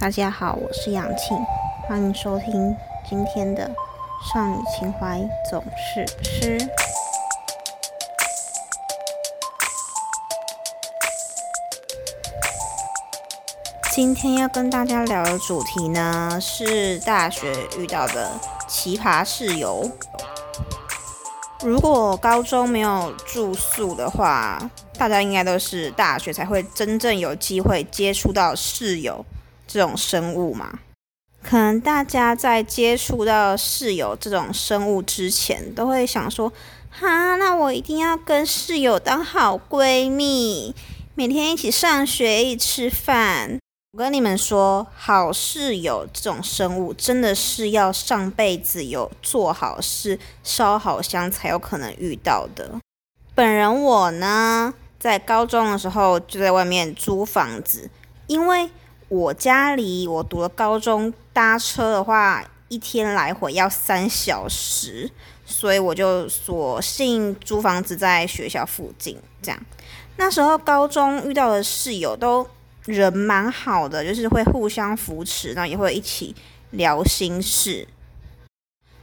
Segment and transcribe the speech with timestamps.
[0.00, 1.36] 大家好，我是杨庆，
[1.86, 2.74] 欢迎收听
[3.06, 3.70] 今天的
[4.32, 6.58] 《少女情怀总是诗》。
[13.92, 19.86] 今天要跟大家聊的主题呢，是大学遇到的奇葩室友。
[21.62, 24.58] 如果高中没有住宿的话，
[24.94, 29.22] 大家应该都是大学才会真正有机会接触到室友
[29.72, 30.78] 这种生物嘛？
[31.42, 36.52] 可能大家在接触到室友这种生物之前，都会想说：
[36.90, 40.74] 哈，那我一定要跟室友当好闺蜜，
[41.14, 43.58] 每天一起上学，一起吃饭。
[43.92, 52.78] 我跟你们说，好室友这种生物真的是要上辈子有做好事、烧好香才有可能遇到的。
[53.34, 57.90] 本人我呢，在高中的时候就在外面租房子，
[58.26, 58.70] 因为
[59.10, 65.10] 我家离我读了高中搭车的话，一天来回要三小时，
[65.44, 69.18] 所以我就索性租房子在学校附近。
[69.42, 69.60] 这样，
[70.16, 72.48] 那时候高中遇到的室友都。
[72.86, 76.34] 人蛮好的，就是会互相扶持，然后也会一起
[76.70, 77.86] 聊心事。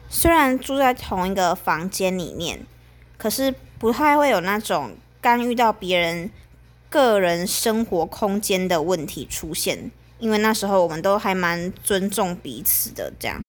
[0.09, 2.65] 虽然住在同一个房间里面，
[3.19, 6.31] 可是不太会有那种干预到别人
[6.89, 13.11] 个人生活空间的问题出现，因为那时候我们都还蛮尊重彼此的。
[13.19, 13.41] 这样，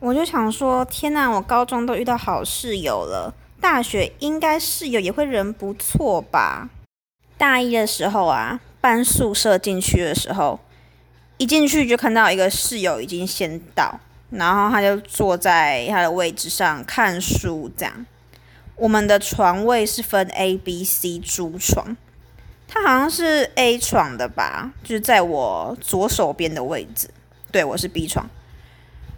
[0.00, 6.70] 我就想说，天呐，我高中都遇到好室友了，大学应该室友也会人不错吧？
[7.36, 8.60] 大一的时候啊。
[8.80, 10.60] 搬宿舍进去的时候，
[11.36, 13.98] 一进去就看到一个室友已经先到，
[14.30, 17.68] 然后他就坐在他的位置上看书。
[17.76, 18.06] 这样，
[18.76, 21.96] 我们的床位是分 A、B、C 猪床，
[22.68, 27.08] 他好像是 A 床的吧，就是在我左手边的位置。
[27.50, 28.28] 对我是 B 床，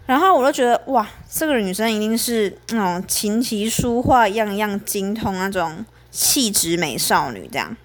[0.05, 7.75] 然后我就觉得哇，这个女生一定是那种琴棋书画样样精通那种气质美少女这样。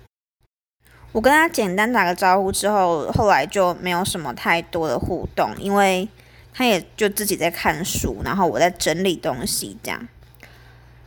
[1.10, 6.08] 我跟他简单打个招呼之后，后来就没有什么太多的互动，因为
[6.54, 10.06] 他也就自己在看书，然后我在整理东西这样。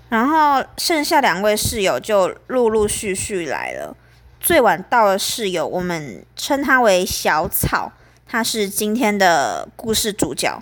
[0.10, 3.96] 然后剩下两位室友就陆陆续续来了。
[4.40, 7.92] 最晚到的室友，我们称他为小草，
[8.26, 10.62] 他是今天的故事主角。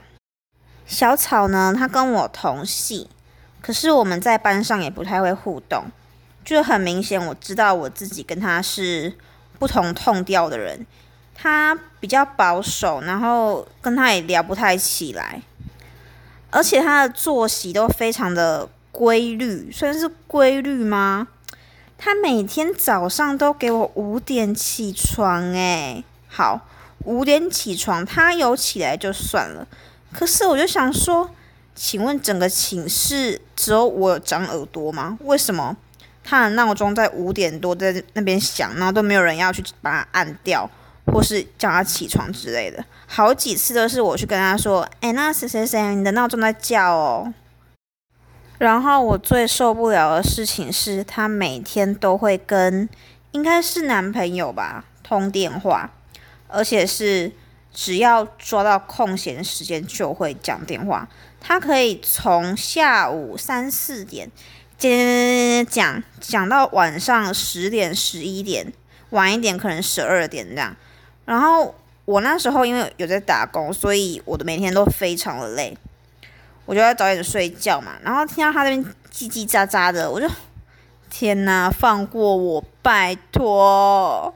[0.86, 3.10] 小草呢，他跟我同系，
[3.62, 5.86] 可是我们在班上也不太会互动，
[6.44, 9.14] 就很明显我知道我自己跟他是。
[9.60, 10.86] 不同痛调的人，
[11.34, 15.42] 他比较保守，然后跟他也聊不太起来，
[16.52, 21.28] 而且他的作息都非常的规律，算是规律吗？
[21.98, 26.62] 他每天早上都给我五点起床，诶，好，
[27.06, 29.68] 五点起床，他有起来就算了，
[30.14, 31.32] 可是我就想说，
[31.76, 35.18] 请问整个寝室只有我长耳朵吗？
[35.22, 35.76] 为什么？
[36.24, 40.70] 他的闹钟在五点多在那边响，然后都没有人要去把它按掉，
[41.06, 42.84] 或是叫他起床之类的。
[43.08, 47.34] 好几次都是我去跟他说：“哎，那谁谁谁，你的闹钟在叫哦。”
[48.58, 52.88] 然后我最受不了的事情是他每天都会跟
[53.32, 55.92] 应该是男朋友吧通电话，
[56.48, 57.32] 而且是
[57.74, 61.08] 只要抓到空闲时间就会讲电话。
[61.40, 64.32] 他可以从下午三四点。
[64.80, 68.72] 讲讲讲到晚上十点十一点，
[69.10, 70.76] 晚一点可能十二点这样。
[71.26, 71.74] 然后
[72.06, 75.76] 我那时候因为有在打工，所以我的每天都非常的累，
[76.68, 77.94] 我就要早点睡觉嘛。
[78.04, 80.30] 然后听到他那边叽叽喳喳的，我就
[81.10, 84.36] 天哪，放过我，拜托！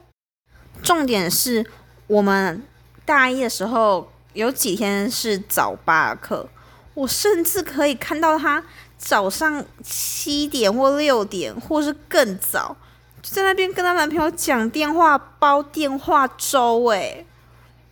[0.82, 1.64] 重点是
[2.08, 2.60] 我们
[3.04, 6.48] 大一的时候有几天是早八课，
[6.94, 8.64] 我甚至可以看到他。
[9.04, 12.76] 早上七点或六点，或是更早，
[13.20, 16.84] 就在那边跟她男朋友讲电话，煲电话粥。
[16.84, 17.26] 诶，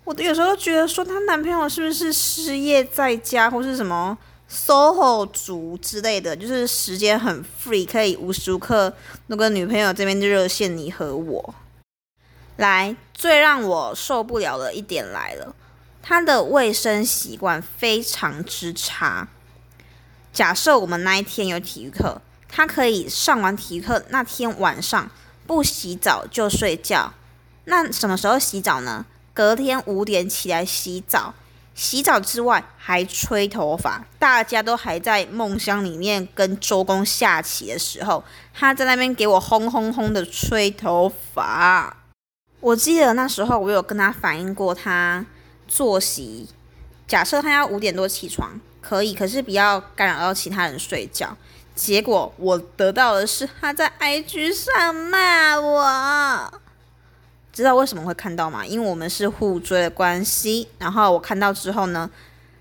[0.05, 4.17] 我有时候觉得说，她男朋友是不是失业在家，或是什么
[4.51, 8.93] SOHO 族之类的，就是时间很 free，可以无时无刻
[9.29, 11.55] 都跟女朋友这边热线你和我。
[12.57, 15.55] 来，最让我受不了的一点来了，
[16.03, 19.29] 他的卫生习惯非常之差。
[20.33, 25.11] 假设我们那一天有体育课，他可以上完体育课那天晚上
[25.47, 27.15] 不洗澡就睡觉。
[27.65, 29.07] 那什么时候洗澡呢？
[29.33, 31.35] 隔天五点起来洗澡。
[31.81, 38.23] 洗澡之外还吹头发，大家都还在梦乡里面跟周公下棋的时候，
[38.53, 41.97] 他在那边给我轰轰轰的吹头发。
[42.61, 45.25] 我记得那时候我有跟他反映过他
[45.67, 46.47] 作息，
[47.09, 51.35] 假设他要五点多起床，可以，可是不要干扰到其他人睡觉。
[51.75, 56.60] 结果我得到的是他在 IG 上骂我，
[57.53, 58.65] 知道为什么会看到吗？
[58.65, 60.69] 因为我们是互追的关系。
[60.79, 62.09] 然后我看到之后呢，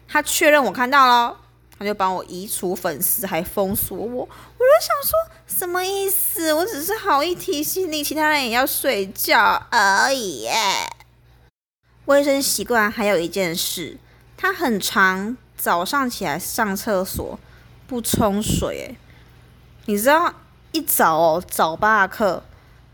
[0.08, 1.36] 他确认我看到了，
[1.78, 4.24] 他就帮我移除粉丝，还封锁我。
[4.24, 6.54] 我就想说，什么意思？
[6.54, 10.48] 我只是好意提醒你，其他人也要睡觉而已。
[12.06, 13.98] 卫生习惯还有一件事，
[14.36, 17.40] 他很常早上起来上厕所
[17.86, 18.98] 不冲水，
[19.86, 20.34] 你知道
[20.72, 22.44] 一早哦早八课，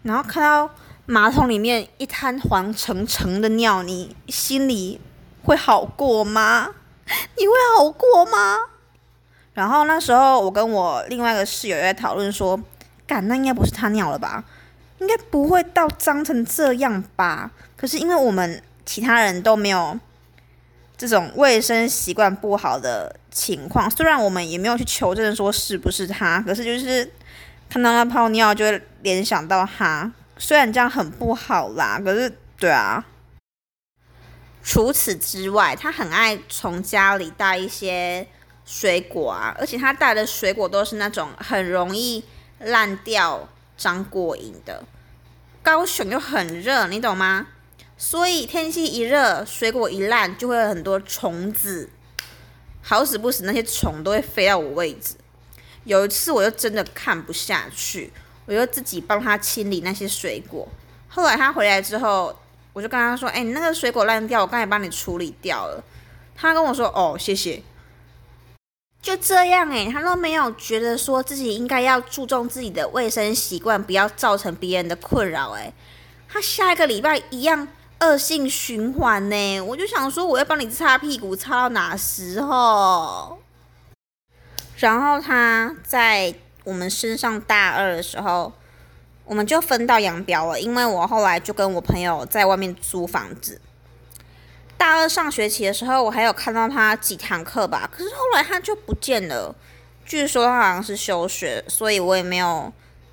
[0.03, 0.69] 然后看到
[1.07, 4.99] 马桶里面一滩黄澄澄的尿，你心里
[5.43, 6.69] 会好过吗？
[7.37, 8.57] 你会好过吗？
[9.53, 12.59] 然后那时候我跟我另外一个室友在讨论说，
[13.05, 14.43] 干那应该不是他尿了吧？
[14.97, 17.51] 应该不会到脏成这样吧？
[17.77, 19.99] 可是因为我们其他人都没有
[20.97, 27.13] 这种卫生习惯不好的情况，虽然我们也没有去求证说是不是他，可是就是
[27.69, 30.11] 看到那泡尿就会联想到他。
[30.37, 33.05] 虽然这样很不好啦，可是对啊。
[34.63, 38.27] 除此之外，他很爱从家里带一些
[38.65, 42.23] 水果啊，而且他带的水果都是那种很容易
[42.59, 43.47] 烂掉、
[43.77, 44.83] 长果蝇的。
[45.61, 47.47] 高雄又很热，你懂吗？
[47.97, 51.89] 所以天气一热，水果一烂，就会有很多虫子。
[52.81, 55.15] 好死不死，那些虫都会飞到我位置。
[55.85, 58.11] 有一次，我就真的看不下去，
[58.45, 60.67] 我就自己帮他清理那些水果。
[61.07, 62.35] 后来他回来之后，
[62.73, 65.83] 我就跟他说：“哎，你那个水果烂掉，我刚才帮你处理掉了。”
[66.35, 67.61] 他跟我说：“哦，谢谢。”
[69.01, 75.71] 就这样哎，他都没有觉得说自己应该要注重自己的卫生习惯，不要造成别人的困扰哎。
[76.27, 77.67] 他下一个礼拜一样。
[78.01, 83.39] 恶性循环呢，我就想说，我要帮你擦屁股，擦到哪时候？
[84.75, 88.51] 然后他在我们升上大二的时候，
[89.23, 93.61] 我们就分道扬镳了，因为我后来就跟我朋友在外面租房子。
[94.77, 99.55] 大二上学期的时候，我还有看到他几堂课吧，可是后来他就不见了。
[100.05, 102.71] 据说他好像是休学，所以我也没有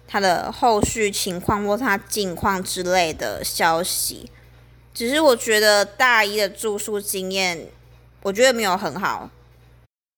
[0.09, 4.31] 他的后续情况或他近况之类的消息。
[4.93, 7.69] 只是我觉得大一的住宿经验，
[8.23, 9.31] 我觉得没有很好。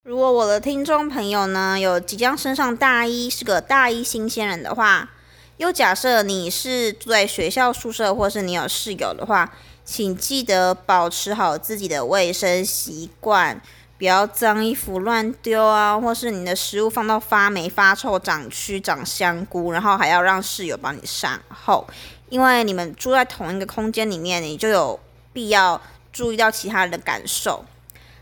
[0.05, 5.09] 如果我的听众朋友呢有即将升上大一，是个大一新鲜人的话，
[5.57, 9.51] 又假设你是住在学校宿舍，或是你有室友的话，
[9.83, 13.59] 请记得保持好自己的卫生习惯，
[13.97, 21.83] 不要脏衣服乱丢啊，或是你的食物放到发霉、发臭、长蛆、长香菇，然后还要让室友帮你善后。
[22.29, 24.99] 因为你们住在同一个空间里面，你就有
[25.33, 25.81] 必要
[26.13, 27.65] 注意到其他人的感受，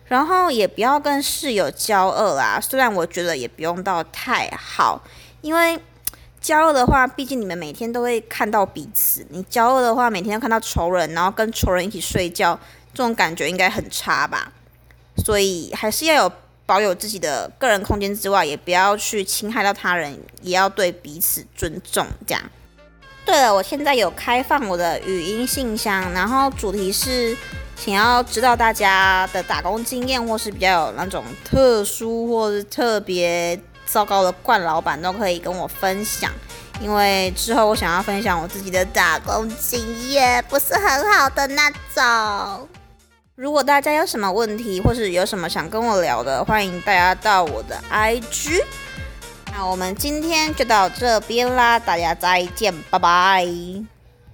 [0.08, 2.60] 然后也不要跟室友交恶啊。
[2.60, 5.02] 虽然我觉得也不用到太好，
[5.42, 5.80] 因为
[6.42, 9.26] 交恶的话，毕竟你们每天都会看到彼此。
[9.30, 12.60] 你交恶的话，每天要看到仇人，然后跟仇人一起睡觉，
[12.94, 14.52] 这种感觉应该很差吧。
[15.24, 16.32] 所以还是要有
[16.66, 22.44] 保有自己的个人空间之外，也不要去侵害到他人，也要对彼此尊重，这样。
[23.26, 27.38] 对了，我现在有开放我的语音信箱，然后主题是
[27.86, 36.32] 想要知道大家的打工经验，或是比较有那种特殊或是特别糟糕的惯老板，都可以跟我分享。
[36.80, 42.70] 因为之后我想要分享我自己的打工经验，不是很好的那种。
[43.36, 48.64] 如果大家有什么问题，或是有什么想跟我聊的，欢迎大家到我的 IG。
[49.52, 53.93] 那我们今天就到这边啦，大家再见，拜拜。